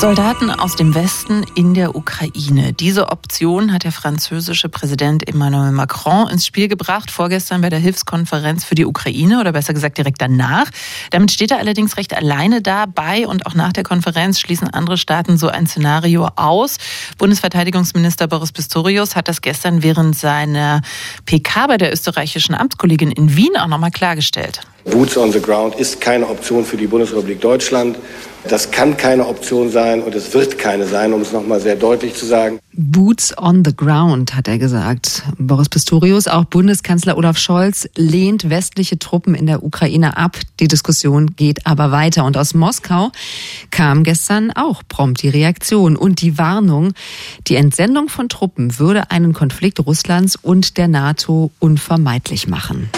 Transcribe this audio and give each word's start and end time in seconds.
Soldaten 0.00 0.52
aus 0.52 0.76
dem 0.76 0.94
Westen 0.94 1.44
in 1.56 1.74
der 1.74 1.96
Ukraine. 1.96 2.72
Diese 2.72 3.08
Option 3.08 3.72
hat 3.72 3.82
der 3.82 3.90
französische 3.90 4.68
Präsident 4.68 5.28
Emmanuel 5.28 5.72
Macron 5.72 6.28
ins 6.28 6.46
Spiel 6.46 6.68
gebracht, 6.68 7.10
vorgestern 7.10 7.62
bei 7.62 7.68
der 7.68 7.80
Hilfskonferenz 7.80 8.64
für 8.64 8.76
die 8.76 8.86
Ukraine 8.86 9.40
oder 9.40 9.50
besser 9.50 9.74
gesagt 9.74 9.98
direkt 9.98 10.20
danach. 10.20 10.70
Damit 11.10 11.32
steht 11.32 11.50
er 11.50 11.58
allerdings 11.58 11.96
recht 11.96 12.16
alleine 12.16 12.62
da. 12.62 12.86
Bei 12.86 13.26
und 13.26 13.46
auch 13.46 13.54
nach 13.54 13.72
der 13.72 13.82
Konferenz 13.82 14.38
schließen 14.38 14.70
andere 14.70 14.98
Staaten 14.98 15.36
so 15.36 15.48
ein 15.48 15.66
Szenario 15.66 16.28
aus. 16.36 16.76
Bundesverteidigungsminister 17.18 18.28
Boris 18.28 18.52
Pistorius 18.52 19.16
hat 19.16 19.26
das 19.26 19.40
gestern 19.40 19.82
während 19.82 20.16
seiner 20.16 20.80
PK 21.26 21.66
bei 21.66 21.76
der 21.76 21.92
österreichischen 21.92 22.54
Amtskollegin 22.54 23.10
in 23.10 23.34
Wien 23.34 23.56
auch 23.56 23.66
nochmal 23.66 23.90
klargestellt. 23.90 24.60
Boots 24.84 25.16
on 25.16 25.32
the 25.32 25.40
ground 25.40 25.74
ist 25.74 26.00
keine 26.00 26.28
Option 26.28 26.64
für 26.64 26.76
die 26.76 26.86
Bundesrepublik 26.86 27.40
Deutschland. 27.40 27.98
Das 28.48 28.70
kann 28.70 28.96
keine 28.96 29.26
Option 29.26 29.70
sein 29.70 30.02
und 30.02 30.14
es 30.14 30.32
wird 30.32 30.58
keine 30.58 30.86
sein, 30.86 31.12
um 31.12 31.20
es 31.20 31.32
nochmal 31.32 31.60
sehr 31.60 31.76
deutlich 31.76 32.14
zu 32.14 32.24
sagen. 32.24 32.58
Boots 32.72 33.36
on 33.36 33.62
the 33.62 33.76
ground, 33.76 34.34
hat 34.34 34.48
er 34.48 34.58
gesagt. 34.58 35.22
Boris 35.38 35.68
Pistorius, 35.68 36.28
auch 36.28 36.44
Bundeskanzler 36.44 37.18
Olaf 37.18 37.36
Scholz, 37.36 37.88
lehnt 37.96 38.48
westliche 38.48 38.98
Truppen 38.98 39.34
in 39.34 39.46
der 39.46 39.62
Ukraine 39.64 40.16
ab. 40.16 40.38
Die 40.60 40.68
Diskussion 40.68 41.34
geht 41.36 41.66
aber 41.66 41.90
weiter. 41.90 42.24
Und 42.24 42.38
aus 42.38 42.54
Moskau 42.54 43.10
kam 43.70 44.02
gestern 44.02 44.50
auch 44.52 44.82
prompt 44.88 45.22
die 45.22 45.28
Reaktion 45.28 45.96
und 45.96 46.22
die 46.22 46.38
Warnung, 46.38 46.94
die 47.48 47.56
Entsendung 47.56 48.08
von 48.08 48.30
Truppen 48.30 48.78
würde 48.78 49.10
einen 49.10 49.34
Konflikt 49.34 49.84
Russlands 49.84 50.36
und 50.36 50.78
der 50.78 50.88
NATO 50.88 51.50
unvermeidlich 51.58 52.48
machen. 52.48 52.88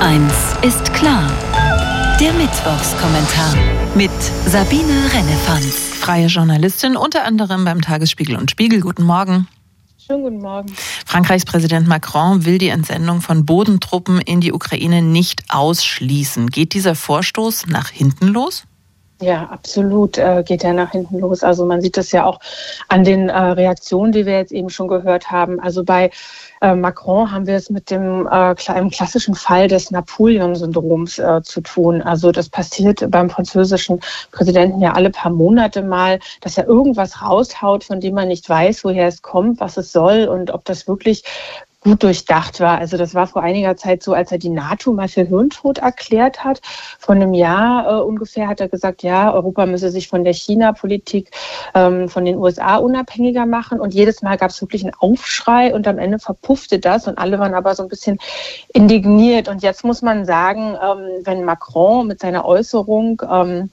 Eins 0.00 0.34
ist 0.62 0.92
klar. 0.94 1.30
Der 2.20 2.32
Mittwochskommentar 2.32 3.54
mit 3.94 4.10
Sabine 4.46 5.08
Rennefanz, 5.14 5.94
freie 6.00 6.26
Journalistin, 6.26 6.96
unter 6.96 7.22
anderem 7.22 7.64
beim 7.64 7.80
Tagesspiegel 7.80 8.34
und 8.34 8.50
Spiegel. 8.50 8.80
Guten 8.80 9.04
Morgen. 9.04 9.46
Schönen 10.04 10.24
guten 10.24 10.40
Morgen. 10.40 10.74
Frankreichs 11.06 11.44
Präsident 11.44 11.86
Macron 11.86 12.44
will 12.44 12.58
die 12.58 12.70
Entsendung 12.70 13.20
von 13.20 13.46
Bodentruppen 13.46 14.20
in 14.20 14.40
die 14.40 14.52
Ukraine 14.52 15.00
nicht 15.00 15.44
ausschließen. 15.48 16.50
Geht 16.50 16.74
dieser 16.74 16.96
Vorstoß 16.96 17.68
nach 17.68 17.90
hinten 17.90 18.26
los? 18.26 18.64
Ja, 19.20 19.46
absolut 19.46 20.16
äh, 20.16 20.44
geht 20.46 20.62
er 20.62 20.72
nach 20.74 20.92
hinten 20.92 21.18
los. 21.18 21.42
Also 21.42 21.66
man 21.66 21.80
sieht 21.80 21.96
das 21.96 22.12
ja 22.12 22.24
auch 22.24 22.38
an 22.88 23.02
den 23.02 23.28
äh, 23.28 23.36
Reaktionen, 23.36 24.12
die 24.12 24.26
wir 24.26 24.34
jetzt 24.38 24.52
eben 24.52 24.70
schon 24.70 24.86
gehört 24.86 25.32
haben. 25.32 25.58
Also 25.58 25.82
bei 25.82 26.12
äh, 26.60 26.76
Macron 26.76 27.32
haben 27.32 27.46
wir 27.48 27.56
es 27.56 27.68
mit 27.68 27.90
dem 27.90 28.28
äh, 28.28 28.54
einem 28.68 28.90
klassischen 28.90 29.34
Fall 29.34 29.66
des 29.66 29.90
Napoleon-Syndroms 29.90 31.18
äh, 31.18 31.42
zu 31.42 31.60
tun. 31.62 32.00
Also 32.00 32.30
das 32.30 32.48
passiert 32.48 33.10
beim 33.10 33.28
französischen 33.28 33.98
Präsidenten 34.30 34.80
ja 34.80 34.92
alle 34.92 35.10
paar 35.10 35.32
Monate 35.32 35.82
mal, 35.82 36.20
dass 36.40 36.56
er 36.56 36.68
irgendwas 36.68 37.20
raushaut, 37.20 37.82
von 37.82 38.00
dem 38.00 38.14
man 38.14 38.28
nicht 38.28 38.48
weiß, 38.48 38.84
woher 38.84 39.08
es 39.08 39.22
kommt, 39.22 39.58
was 39.58 39.76
es 39.78 39.90
soll 39.90 40.26
und 40.26 40.52
ob 40.52 40.64
das 40.64 40.86
wirklich 40.86 41.24
gut 41.88 42.02
durchdacht 42.02 42.60
war. 42.60 42.76
Also 42.76 42.98
das 42.98 43.14
war 43.14 43.26
vor 43.26 43.42
einiger 43.42 43.74
Zeit 43.76 44.02
so, 44.02 44.12
als 44.12 44.30
er 44.30 44.36
die 44.36 44.50
NATO 44.50 44.92
mal 44.92 45.08
für 45.08 45.22
Hirntod 45.24 45.78
erklärt 45.78 46.44
hat. 46.44 46.60
Vor 46.98 47.14
einem 47.14 47.32
Jahr 47.32 48.00
äh, 48.00 48.02
ungefähr 48.02 48.46
hat 48.46 48.60
er 48.60 48.68
gesagt, 48.68 49.02
ja, 49.02 49.32
Europa 49.32 49.64
müsse 49.64 49.90
sich 49.90 50.06
von 50.06 50.22
der 50.22 50.34
China-Politik 50.34 51.30
ähm, 51.74 52.10
von 52.10 52.26
den 52.26 52.36
USA 52.36 52.76
unabhängiger 52.76 53.46
machen. 53.46 53.80
Und 53.80 53.94
jedes 53.94 54.20
Mal 54.20 54.36
gab 54.36 54.50
es 54.50 54.60
wirklich 54.60 54.84
einen 54.84 54.92
Aufschrei 54.98 55.74
und 55.74 55.88
am 55.88 55.98
Ende 55.98 56.18
verpuffte 56.18 56.78
das 56.78 57.08
und 57.08 57.16
alle 57.16 57.38
waren 57.38 57.54
aber 57.54 57.74
so 57.74 57.82
ein 57.84 57.88
bisschen 57.88 58.18
indigniert. 58.74 59.48
Und 59.48 59.62
jetzt 59.62 59.82
muss 59.82 60.02
man 60.02 60.26
sagen, 60.26 60.76
ähm, 60.82 61.22
wenn 61.24 61.44
Macron 61.44 62.06
mit 62.06 62.20
seiner 62.20 62.44
Äußerung 62.44 63.22
ähm, 63.30 63.70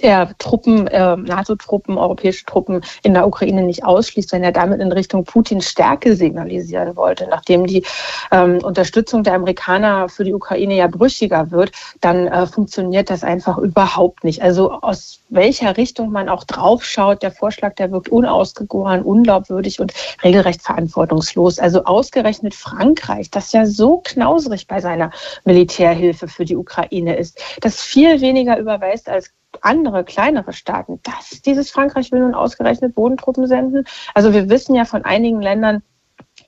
er 0.00 0.36
Truppen, 0.38 0.86
äh, 0.88 1.16
NATO-Truppen, 1.16 1.98
europäische 1.98 2.44
Truppen 2.44 2.82
in 3.02 3.14
der 3.14 3.26
Ukraine 3.26 3.62
nicht 3.62 3.84
ausschließt, 3.84 4.32
wenn 4.32 4.44
er 4.44 4.52
damit 4.52 4.80
in 4.80 4.92
Richtung 4.92 5.24
Putins 5.24 5.68
Stärke 5.68 6.16
signalisieren 6.16 6.96
wollte, 6.96 7.26
nachdem 7.28 7.66
die 7.66 7.84
ähm, 8.30 8.58
Unterstützung 8.62 9.22
der 9.22 9.34
Amerikaner 9.34 10.08
für 10.08 10.24
die 10.24 10.34
Ukraine 10.34 10.76
ja 10.76 10.86
brüchiger 10.86 11.50
wird, 11.50 11.72
dann 12.00 12.26
äh, 12.26 12.46
funktioniert 12.46 13.10
das 13.10 13.24
einfach 13.24 13.58
überhaupt 13.58 14.24
nicht. 14.24 14.42
Also 14.42 14.72
aus 14.72 15.20
welcher 15.28 15.76
Richtung 15.76 16.10
man 16.10 16.28
auch 16.28 16.44
draufschaut, 16.44 17.22
der 17.22 17.32
Vorschlag, 17.32 17.74
der 17.74 17.90
wirkt 17.90 18.08
unausgegoren, 18.10 19.02
unglaubwürdig 19.02 19.80
und 19.80 19.92
regelrecht 20.22 20.62
verantwortungslos. 20.62 21.58
Also 21.58 21.84
ausgerechnet 21.84 22.54
Frankreich, 22.54 23.30
das 23.30 23.52
ja 23.52 23.66
so 23.66 24.00
knauserig 24.04 24.66
bei 24.66 24.80
seiner 24.80 25.10
Militärhilfe 25.44 26.28
für 26.28 26.44
die 26.44 26.56
Ukraine 26.56 27.16
ist, 27.16 27.40
das 27.60 27.80
viel 27.80 28.20
weniger 28.20 28.58
überweist 28.58 29.08
als 29.08 29.30
andere 29.60 30.04
kleinere 30.04 30.52
Staaten, 30.52 31.00
dass 31.02 31.42
dieses 31.42 31.70
Frankreich 31.70 32.12
will 32.12 32.20
nun 32.20 32.34
ausgerechnet 32.34 32.94
Bodentruppen 32.94 33.46
senden. 33.46 33.84
Also 34.14 34.32
wir 34.32 34.48
wissen 34.48 34.74
ja 34.74 34.84
von 34.84 35.04
einigen 35.04 35.40
Ländern, 35.40 35.82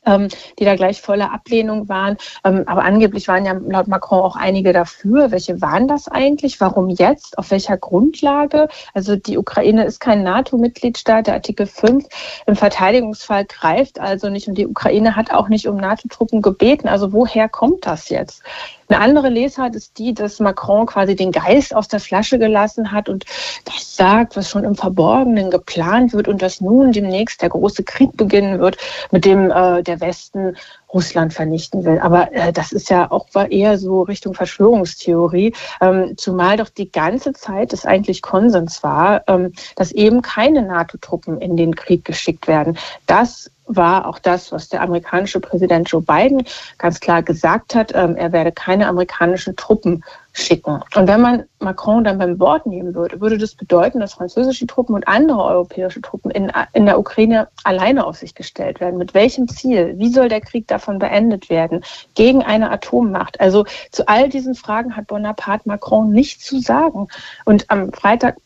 ähm, 0.06 0.28
die 0.58 0.64
da 0.64 0.76
gleich 0.76 1.00
voller 1.00 1.32
Ablehnung 1.32 1.88
waren. 1.88 2.16
Ähm, 2.44 2.64
aber 2.66 2.84
angeblich 2.84 3.28
waren 3.28 3.44
ja 3.44 3.52
laut 3.52 3.88
Macron 3.88 4.20
auch 4.20 4.36
einige 4.36 4.72
dafür. 4.72 5.30
Welche 5.30 5.60
waren 5.60 5.88
das 5.88 6.08
eigentlich? 6.08 6.60
Warum 6.60 6.90
jetzt? 6.90 7.38
Auf 7.38 7.50
welcher 7.50 7.76
Grundlage? 7.76 8.68
Also 8.92 9.16
die 9.16 9.38
Ukraine 9.38 9.84
ist 9.84 10.00
kein 10.00 10.22
NATO-Mitgliedstaat. 10.22 11.26
Der 11.26 11.34
Artikel 11.34 11.66
5 11.66 12.06
im 12.46 12.56
Verteidigungsfall 12.56 13.46
greift 13.46 13.98
also 13.98 14.28
nicht 14.28 14.48
und 14.48 14.56
die 14.56 14.66
Ukraine 14.66 15.16
hat 15.16 15.32
auch 15.32 15.48
nicht 15.48 15.68
um 15.68 15.76
NATO-Truppen 15.76 16.42
gebeten. 16.42 16.88
Also 16.88 17.12
woher 17.12 17.48
kommt 17.48 17.86
das 17.86 18.08
jetzt? 18.08 18.42
Eine 18.88 19.00
andere 19.00 19.28
Lesart 19.28 19.74
ist 19.74 19.98
die, 19.98 20.14
dass 20.14 20.40
Macron 20.40 20.86
quasi 20.86 21.16
den 21.16 21.32
Geist 21.32 21.74
aus 21.74 21.88
der 21.88 22.00
Flasche 22.00 22.38
gelassen 22.38 22.92
hat 22.92 23.08
und 23.08 23.24
das 23.64 23.96
sagt, 23.96 24.36
was 24.36 24.50
schon 24.50 24.64
im 24.64 24.74
Verborgenen 24.74 25.50
geplant 25.50 26.12
wird 26.12 26.28
und 26.28 26.42
dass 26.42 26.60
nun 26.60 26.92
demnächst 26.92 27.42
der 27.42 27.48
große 27.48 27.84
Krieg 27.84 28.16
beginnen 28.16 28.60
wird, 28.60 28.76
mit 29.10 29.24
dem 29.24 29.50
äh, 29.50 29.82
der 29.82 30.00
Westen 30.00 30.56
Russland 30.92 31.34
vernichten 31.34 31.84
will. 31.84 31.98
Aber 31.98 32.32
äh, 32.32 32.52
das 32.52 32.72
ist 32.72 32.88
ja 32.88 33.10
auch 33.10 33.26
eher 33.50 33.78
so 33.78 34.02
Richtung 34.02 34.34
Verschwörungstheorie, 34.34 35.54
ähm, 35.80 36.14
zumal 36.16 36.56
doch 36.56 36.68
die 36.68 36.90
ganze 36.90 37.32
Zeit 37.32 37.72
es 37.72 37.84
eigentlich 37.84 38.22
Konsens 38.22 38.82
war, 38.82 39.24
ähm, 39.26 39.52
dass 39.76 39.92
eben 39.92 40.22
keine 40.22 40.62
NATO-Truppen 40.62 41.40
in 41.40 41.56
den 41.56 41.74
Krieg 41.74 42.04
geschickt 42.04 42.46
werden. 42.46 42.78
Das 43.06 43.50
war 43.66 44.06
auch 44.06 44.18
das, 44.18 44.52
was 44.52 44.68
der 44.68 44.82
amerikanische 44.82 45.40
Präsident 45.40 45.90
Joe 45.90 46.02
Biden 46.02 46.44
ganz 46.78 47.00
klar 47.00 47.22
gesagt 47.22 47.74
hat. 47.74 47.94
Ähm, 47.94 48.16
er 48.16 48.32
werde 48.32 48.52
keine 48.52 48.86
amerikanischen 48.86 49.56
Truppen 49.56 50.04
schicken. 50.32 50.80
Und 50.96 51.06
wenn 51.06 51.20
man 51.20 51.44
Macron 51.60 52.02
dann 52.02 52.18
beim 52.18 52.40
Wort 52.40 52.66
nehmen 52.66 52.94
würde, 52.94 53.20
würde 53.20 53.38
das 53.38 53.54
bedeuten, 53.54 54.00
dass 54.00 54.14
französische 54.14 54.66
Truppen 54.66 54.94
und 54.94 55.06
andere 55.06 55.42
europäische 55.44 56.02
Truppen 56.02 56.30
in, 56.32 56.50
in 56.72 56.86
der 56.86 56.98
Ukraine 56.98 57.48
alleine 57.62 58.04
auf 58.04 58.16
sich 58.16 58.34
gestellt 58.34 58.80
werden. 58.80 58.98
Mit 58.98 59.14
welchem 59.14 59.48
Ziel? 59.48 59.94
Wie 59.96 60.08
soll 60.08 60.28
der 60.28 60.40
Krieg 60.40 60.66
davon 60.66 60.98
beendet 60.98 61.50
werden? 61.50 61.84
Gegen 62.14 62.42
eine 62.42 62.70
Atommacht? 62.70 63.40
Also 63.40 63.64
zu 63.92 64.08
all 64.08 64.28
diesen 64.28 64.56
Fragen 64.56 64.96
hat 64.96 65.06
Bonaparte 65.06 65.68
Macron 65.68 66.10
nichts 66.10 66.44
zu 66.44 66.58
sagen. 66.58 67.06
Und 67.44 67.70
am 67.70 67.92
Freitag 67.92 68.36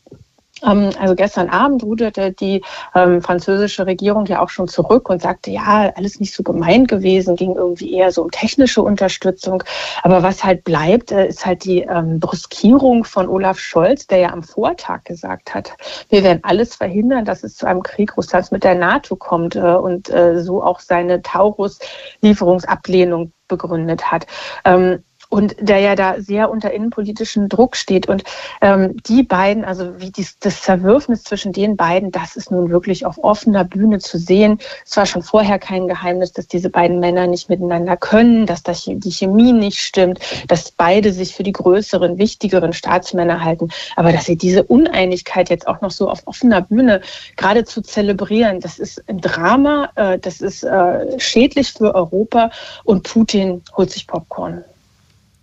also 0.62 1.14
gestern 1.14 1.48
Abend 1.48 1.82
ruderte 1.82 2.32
die 2.32 2.62
ähm, 2.94 3.22
französische 3.22 3.86
Regierung 3.86 4.26
ja 4.26 4.42
auch 4.42 4.48
schon 4.48 4.68
zurück 4.68 5.08
und 5.08 5.22
sagte, 5.22 5.50
ja, 5.50 5.92
alles 5.94 6.20
nicht 6.20 6.34
so 6.34 6.42
gemeint 6.42 6.88
gewesen, 6.88 7.36
ging 7.36 7.54
irgendwie 7.54 7.94
eher 7.94 8.12
so 8.12 8.22
um 8.22 8.30
technische 8.30 8.82
Unterstützung. 8.82 9.62
Aber 10.02 10.22
was 10.22 10.44
halt 10.44 10.64
bleibt, 10.64 11.12
äh, 11.12 11.28
ist 11.28 11.46
halt 11.46 11.64
die 11.64 11.82
ähm, 11.82 12.20
Brüskierung 12.20 13.04
von 13.04 13.28
Olaf 13.28 13.58
Scholz, 13.58 14.06
der 14.06 14.18
ja 14.18 14.32
am 14.32 14.42
Vortag 14.42 15.04
gesagt 15.04 15.54
hat, 15.54 15.72
wir 16.08 16.24
werden 16.24 16.40
alles 16.42 16.74
verhindern, 16.74 17.24
dass 17.24 17.44
es 17.44 17.56
zu 17.56 17.66
einem 17.66 17.82
Krieg 17.82 18.16
Russlands 18.16 18.50
mit 18.50 18.64
der 18.64 18.74
NATO 18.74 19.16
kommt 19.16 19.56
äh, 19.56 19.60
und 19.60 20.10
äh, 20.10 20.42
so 20.42 20.62
auch 20.62 20.80
seine 20.80 21.22
Taurus-Lieferungsablehnung 21.22 23.32
begründet 23.48 24.10
hat. 24.10 24.26
Ähm, 24.64 25.02
und 25.28 25.56
der 25.60 25.78
ja 25.80 25.94
da 25.94 26.20
sehr 26.20 26.50
unter 26.50 26.72
innenpolitischen 26.72 27.48
Druck 27.48 27.76
steht. 27.76 28.08
Und 28.08 28.24
ähm, 28.60 28.96
die 29.04 29.22
beiden, 29.22 29.64
also 29.64 30.00
wie 30.00 30.10
dies, 30.10 30.38
das 30.38 30.62
Zerwürfnis 30.62 31.22
zwischen 31.24 31.52
den 31.52 31.76
beiden, 31.76 32.10
das 32.10 32.36
ist 32.36 32.50
nun 32.50 32.70
wirklich 32.70 33.04
auf 33.04 33.18
offener 33.22 33.64
Bühne 33.64 33.98
zu 33.98 34.18
sehen. 34.18 34.58
Es 34.86 34.96
war 34.96 35.06
schon 35.06 35.22
vorher 35.22 35.58
kein 35.58 35.86
Geheimnis, 35.86 36.32
dass 36.32 36.48
diese 36.48 36.70
beiden 36.70 36.98
Männer 37.00 37.26
nicht 37.26 37.48
miteinander 37.48 37.96
können, 37.96 38.46
dass 38.46 38.62
das, 38.62 38.84
die 38.86 39.10
Chemie 39.10 39.52
nicht 39.52 39.80
stimmt, 39.80 40.18
dass 40.48 40.70
beide 40.70 41.12
sich 41.12 41.34
für 41.34 41.42
die 41.42 41.52
größeren, 41.52 42.18
wichtigeren 42.18 42.72
Staatsmänner 42.72 43.44
halten. 43.44 43.68
Aber 43.96 44.12
dass 44.12 44.24
sie 44.24 44.36
diese 44.36 44.62
Uneinigkeit 44.62 45.50
jetzt 45.50 45.66
auch 45.66 45.80
noch 45.82 45.90
so 45.90 46.08
auf 46.08 46.26
offener 46.26 46.62
Bühne 46.62 47.02
gerade 47.36 47.64
zu 47.64 47.82
zelebrieren, 47.82 48.60
das 48.60 48.78
ist 48.78 49.02
ein 49.08 49.20
Drama, 49.20 49.90
äh, 49.94 50.18
das 50.18 50.40
ist 50.40 50.62
äh, 50.64 51.20
schädlich 51.20 51.72
für 51.72 51.94
Europa 51.94 52.50
und 52.84 53.02
Putin 53.02 53.62
holt 53.76 53.90
sich 53.90 54.06
Popcorn. 54.06 54.64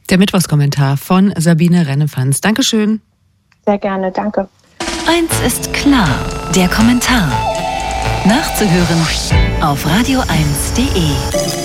Der 0.10 0.18
Mittwochskommentar 0.19 0.98
von 0.98 1.34
Sabine 1.38 1.88
Rennefanz. 1.88 2.42
Dankeschön. 2.42 3.02
Sehr 3.66 3.80
gerne, 3.80 4.12
danke. 4.12 4.48
Eins 5.07 5.31
ist 5.46 5.74
klar, 5.74 6.10
der 6.56 6.68
Kommentar. 6.68 7.31
Nachzuhören 8.25 9.02
auf 9.62 9.86
radio1.de. 9.86 11.64